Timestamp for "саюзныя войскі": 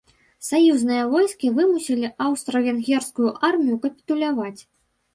0.45-1.51